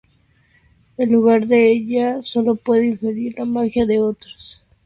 En 0.97 1.11
lugar 1.11 1.45
de 1.45 1.71
eso 1.73 1.79
ella 1.83 2.21
solo 2.23 2.55
puede 2.55 2.87
interferir 2.87 3.37
la 3.37 3.45
magia 3.45 3.85
de 3.85 3.99
otros. 4.01 4.63